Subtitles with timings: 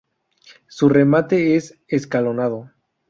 [0.67, 2.71] Su remate es escalonado.